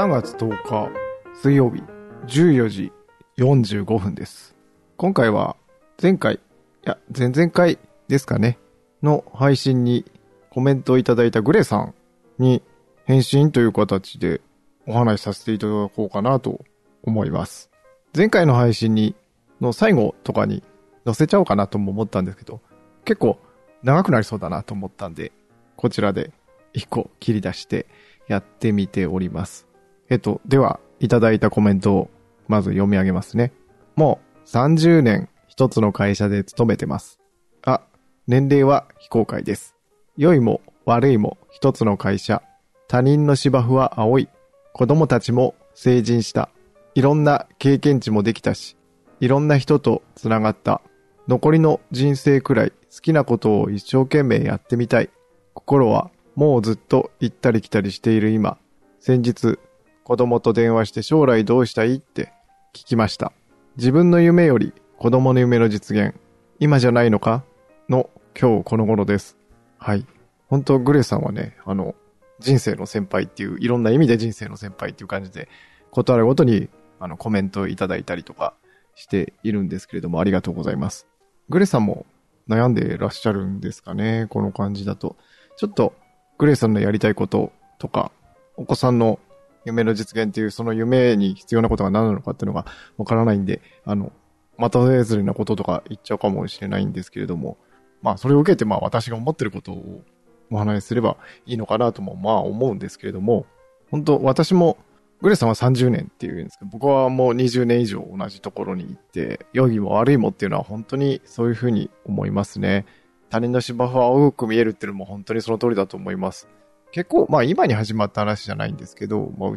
[0.00, 0.90] 3月10日
[1.34, 1.82] 水曜日
[2.26, 2.90] 14時
[3.36, 4.56] 45分です。
[4.96, 5.56] 今回は
[6.02, 6.38] 前回、い
[6.84, 8.58] や、前々回ですかね、
[9.02, 10.06] の配信に
[10.48, 11.94] コメントをいただいたグレさん
[12.38, 12.62] に
[13.04, 14.40] 返信という形で
[14.86, 16.64] お話しさせていただこうかなと
[17.02, 17.70] 思います。
[18.16, 19.14] 前回の配信に、
[19.60, 20.62] の最後とかに
[21.04, 22.62] 載せちゃおうかなとも思ったんですけど、
[23.04, 23.38] 結構
[23.82, 25.30] 長くなりそうだなと思ったんで、
[25.76, 26.32] こちらで
[26.72, 27.84] 一個切り出して
[28.28, 29.68] やってみております。
[30.10, 32.10] えっと、では、いただいたコメントを
[32.46, 33.52] まず読み上げますね。
[33.96, 37.20] もう30年一つの会社で勤めてます。
[37.64, 37.80] あ、
[38.26, 39.76] 年齢は非公開です。
[40.16, 42.42] 良いも悪いも一つの会社。
[42.88, 44.28] 他人の芝生は青い。
[44.72, 46.50] 子供たちも成人した。
[46.94, 48.76] いろんな経験値もできたし、
[49.20, 50.82] いろんな人と繋がった。
[51.28, 55.10] 残りの人生くらい好きなことを一生懸命やってみたい。
[55.54, 58.58] 心はもうずっと行ったり来たりしている今。
[58.98, 59.58] 先日、
[60.04, 62.32] 子供と電話して将来どうしたいって
[62.72, 63.32] 聞きました。
[63.76, 66.14] 自分の夢より子供の夢の実現、
[66.58, 67.44] 今じゃないのか？
[67.88, 69.36] の今日この頃です。
[69.78, 70.06] はい。
[70.48, 71.94] 本当グレさんはね、あの、
[72.38, 75.48] 人生の先輩っていう、いろんな意味で人生の先輩っていう感じで、
[75.90, 78.54] ことあるごとに、あの、コメントをいただいたりとか
[78.94, 81.06] しているんですけれども、ありがとうございます。
[81.48, 82.04] グレさんも
[82.48, 85.16] 悩んでらっしゃるんですかね、この感じだと。
[85.56, 85.94] ちょっと、
[86.38, 88.10] グレさんのやりたいこととか、
[88.56, 89.18] お子さんの
[89.64, 92.66] 夢の実現っていう、その夢に必要なことが何なのかっていうのが
[92.96, 94.12] わからないんで、あの、
[94.58, 97.56] またずれなこととか言っちゃうかもしれないんですけれども、
[98.02, 100.02] まあ、それを受けて、まあ、私が思ってることを
[100.50, 103.46] お話しすればいいのかなとも、まあ、思うんですけれども、
[103.90, 104.78] 本当私も、
[105.22, 112.86] グレさんは30年っていうんですけど、僕はもう20年以上同じところに行って、良いも悪いもっていうのは本当にそういうふうに思いますね。
[113.28, 116.48] 他人の芝生は青く見えるっていうのも本当にその通りだと思います。
[116.92, 119.52] 結構、まあ今に始まった話じゃないんですけど、まあ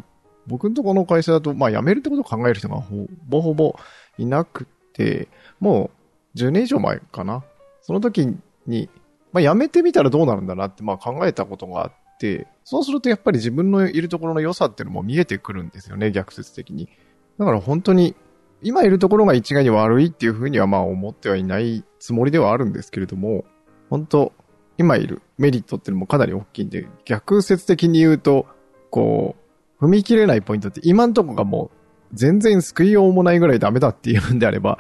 [0.48, 3.76] 僕のところの会社だと、まあ辞めるってことを考える人がほぼほぼ
[4.18, 5.28] いなくて、
[5.60, 5.92] も
[6.36, 7.44] う10年以上前かな。
[7.82, 8.28] その時
[8.68, 8.90] に、
[9.32, 16.90] まあ辞めてみたらどうなるんだなってまあ考えたことがあって、そうするとやっぱり自分のいるところの良さっていうのも見えてくるんですよね、逆説的に。
[17.38, 18.16] だから本当に、
[18.62, 23.44] 今いるところが一概に悪いっていうふうにはまあ思ってはいないつもりではあるんですけれども、
[23.90, 24.32] 本当
[24.78, 28.48] 今いるメリットっていうのもかなり大きいんで、逆説的に言うと、
[28.90, 29.36] こ
[29.80, 31.78] う、踏み切れないポイントって今んとこがもう
[32.14, 34.80] 全然救いようもないぐらいダメだっていうんであれば、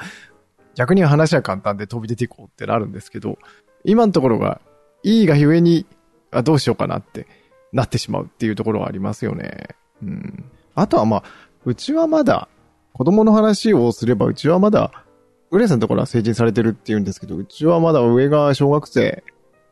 [0.75, 3.37] 逆に話は簡単で飛び出ていこうってなるんですけど、
[3.83, 4.61] 今のところが
[5.03, 5.85] いいがゆえに、
[6.31, 7.27] あ、どうしようかなって
[7.71, 9.67] なってしまうっていうところはありますよね。
[10.01, 10.45] うん。
[10.75, 11.23] あとはまあ、
[11.65, 12.47] うちはまだ、
[12.93, 15.03] 子供の話をすれば、うちはまだ、
[15.51, 19.23] グレさんのところは成人されてるって言うんですけど、うちはまだ上が小学生、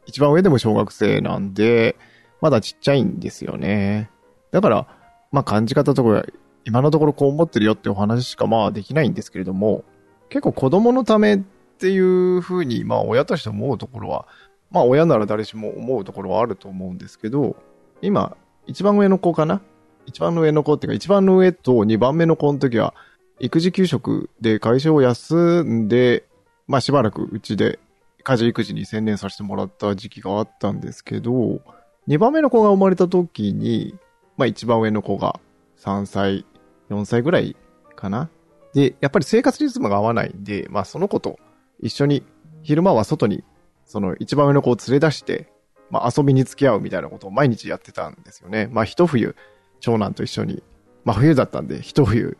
[0.06, 1.96] 一番上でも小学生なんで、
[2.42, 4.10] まだちっちゃいんですよね。
[4.52, 4.88] だから、
[5.32, 6.26] まあ感じ方とか、
[6.66, 9.84] 今のところこう思ってるよってお話しかまあできないんですけれども、
[10.30, 11.40] 結構子供のためっ
[11.80, 14.28] ていうふうに、まあ親として思うところは、
[14.72, 17.56] まあ親なら誰しも思うところはあると思うんですけど、
[18.02, 18.36] 今、
[18.68, 19.62] 一番上の子かな？
[20.06, 22.94] 一番上の子っていうか、一番の上と二番目の子の時は、
[23.40, 26.26] 育児休職で会社を休んで、
[26.68, 27.80] まあしばらくうちで
[28.24, 31.62] 家事育児に専念させてもらった時期があったんですけど、
[32.08, 33.96] 二番目の子が生まれた時に、
[34.38, 35.40] まあ一番上の子が
[35.80, 36.46] 3歳、
[36.90, 37.56] 4歳ぐらい
[37.96, 38.30] かな
[38.74, 41.40] で、やっぱり生活リズムが合わないんで、まあその子と
[41.80, 42.24] 一緒に
[42.64, 43.44] 昼間は外に
[43.86, 45.52] その一番上の子を連れ出して、
[45.90, 48.70] まあ遊びに付き合うみたいなことを毎日やってたんですよね。
[48.72, 49.36] まあ一冬、
[49.82, 50.64] 長男と一緒に、
[51.04, 52.38] まあ冬だったんで、一冬、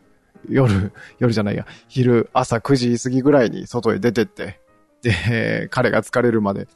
[0.48, 4.61] 夜、夜じゃないや、昼、朝9時過ぎぐらいに外へ出てって、
[5.02, 6.68] で、彼が疲れるまで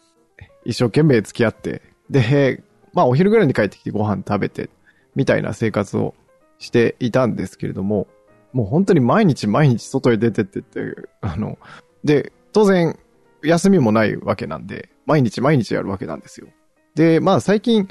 [0.64, 4.70] 一生懸命付き合って、で、まあお昼ぐらいに帰ってきてご飯食べて、
[5.14, 6.14] みたいな生活を
[6.59, 8.06] していたんですけれども、
[8.53, 11.59] もう本当に毎日毎日外へ出てってって、あの、
[12.04, 12.98] で、当然、
[13.42, 16.48] 休みもないわけなんで、毎日毎日やるわけなんですよ。
[16.94, 17.88] で、まあ最近、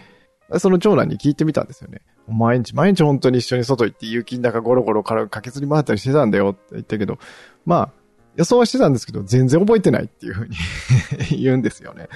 [0.58, 2.02] その長男に聞いてみたんですよね。
[2.28, 7.20] 毎日毎日本当に一緒に外行って雪の中ゴロゴロから駆けずり回ったりしてたんだよって言ったけど、
[7.66, 8.05] まあ、
[8.36, 10.56] 予想はしてたんですけど、全然覚えてないっていうふうに
[11.42, 12.10] 言うんですよね。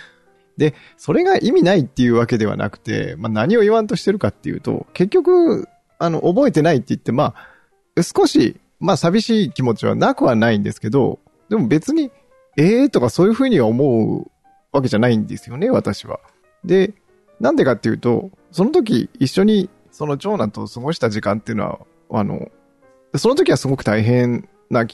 [0.58, 5.68] で、それが意味ないっていうわけではなくて、まあ何を言わんとしてるかっていうと、結局、
[5.98, 7.34] あの、覚えてないって言って、ま
[7.98, 11.20] あ、少し、まあ寂しい気持ちはなくはないんですけど、
[11.50, 12.12] でも別に、
[12.58, 14.30] ええー、とかそういうふうには思う
[14.72, 16.20] わけじゃないんですよね、私は。
[16.66, 16.94] で、
[17.40, 22.50] なんでかっていうと、その時一緒にその長男と過ごした時間っていうのは、あの、
[23.16, 24.86] その時はすごく大変な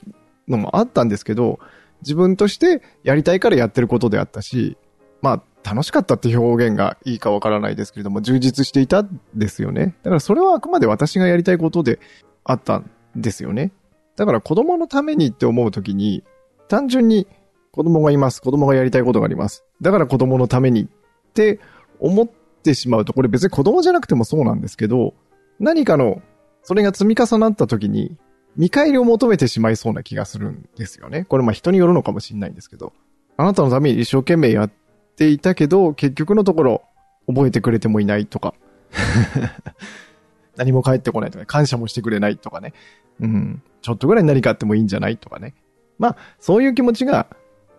[0.48, 1.60] のもあったんですけど、
[2.02, 4.78] 自分としてやりたいからやってることであったし、
[5.22, 9.96] まあ、楽しかったって表現がいいかわからないですけれども、充実していたんですよね。
[10.04, 12.00] だからそれはあくまで私がやりたいことで
[12.44, 13.72] あったんですよね。
[14.16, 16.24] だから子供のためにって思うときに、
[16.68, 17.28] 単純に
[17.72, 18.42] 子供がいます。
[18.42, 19.64] 子供がやりたいことがあります。
[19.82, 20.88] だから子供のためにっ
[21.34, 21.60] て
[22.00, 22.28] 思っ
[22.64, 25.14] てしまうと、これ別に子供じゃなくてもそうなんですけど、
[25.60, 26.22] 何かの、
[26.64, 28.16] それが積み重なったときに、
[28.58, 31.26] 見返りを求めてしまいそうな気がするんですよね。
[31.26, 32.94] これまあ人によるのかもしれないんですけど、
[33.38, 34.72] あなたのために一生懸命やっ
[35.16, 36.84] ていたけど、結局のところ
[37.28, 38.54] 覚えてくれてもいないとか、
[40.56, 42.74] 何も返ってこないとか、感謝もしてくれないとかね。
[43.20, 43.62] うん。
[43.82, 45.54] ちょっとぐらい何かあってもいいんじゃないとかね。
[46.00, 47.28] まあ、そういう気持ちが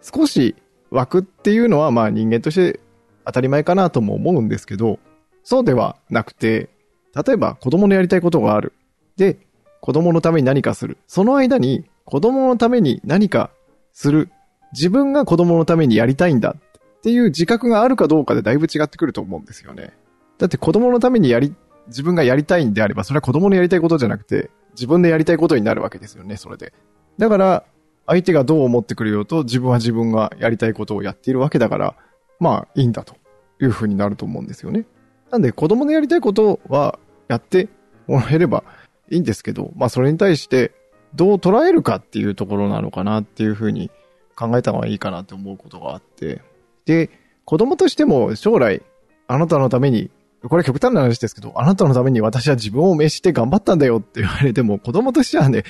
[0.02, 0.56] 少し
[0.90, 2.80] 湧くっていうのは、まあ人間として
[3.24, 4.98] 当たり前かなとも思うんですけど、
[5.42, 6.68] そうではなくて、
[7.14, 8.72] 例えば子供のやりたいことがある。
[9.16, 9.38] で、
[9.80, 10.98] 子供のために何かする。
[11.06, 13.50] その間に子供のために何か
[13.92, 14.30] する。
[14.72, 19.92] 自分が子供のためにやりたいんだっていう自覚があるかどうかでだいぶ違ってくると思うんですよね。
[20.38, 21.54] だって子供のためにやり、
[21.86, 26.72] 自分がやりたいんであれば、それは子供のやりたいことじゃなくて、自分でやりたいことになるわけですよね、それで。
[27.18, 27.64] だから、
[28.06, 31.94] 相手がどう思ってくれようと、自分は自分がやりたいことをやっているわけだから、
[32.38, 33.14] まあ、いいんだと
[33.60, 34.84] いうふうになると思うんですよね。
[35.30, 37.68] なんで、子供のやりたいことはやって
[38.06, 38.62] もらえれば
[39.10, 40.72] いいんですけど、まあそれに対して
[41.14, 43.90] どう捉えるかっていうところなのかなっていうふうに
[44.34, 46.42] 考えた方がいいかなって思うことがあって、
[46.84, 47.10] で、
[47.44, 48.82] 子供としても将来
[49.26, 50.10] あなたのために、
[50.42, 55.64] これ極端な話ですけど、あなたのために私は自分を召して頑張ったんだよって言われても、子供としてはね、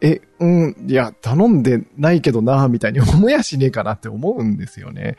[0.00, 5.16] え、うん、いや、頼んでないけどな、みたいに思やしねえかなって思うんですよね。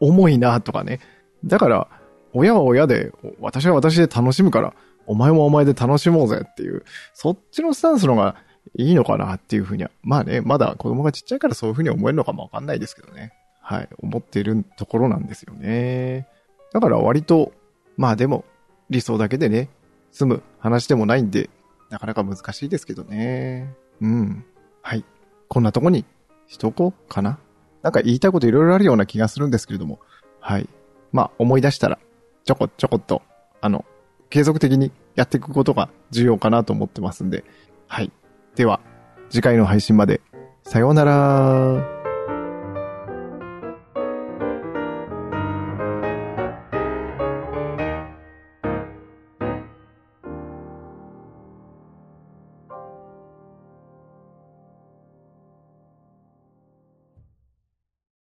[0.00, 1.00] 重いな、とかね。
[1.44, 1.88] だから、
[2.32, 4.74] 親は親で、私は私で楽しむから、
[5.06, 6.84] お前もお前で楽しもうぜっていう、
[7.14, 8.36] そっちのスタンスの方が
[8.76, 13.32] いいのかなっていうふうには、まあね、まだ子供がちっちゃいからそういうふうに思えるのかもわかんないですけどね。
[13.60, 16.26] はい、思っているところなんですよね。
[16.72, 17.52] だから割と、
[17.96, 18.44] まあでも、
[18.90, 19.68] 理想だけでね、
[20.10, 21.48] 済む話でもないんで、
[21.90, 23.74] なかなか難しいですけどね。
[24.00, 24.44] うん。
[24.82, 25.04] はい。
[25.48, 26.04] こんなとこに
[26.48, 27.38] しとこうかな。
[27.82, 30.00] なんか言いたいこといろいろあるような気がするんですけれども。
[30.40, 30.68] はい。
[31.12, 31.98] まあ思い出したら、
[32.44, 33.22] ちょこちょこっと、
[33.60, 33.84] あの、
[34.32, 37.44] 継続的にやっていくことが重要かなと思ってますんで。
[37.86, 38.10] はい。
[38.56, 38.80] では、
[39.28, 40.22] 次回の配信まで。
[40.62, 42.01] さようなら。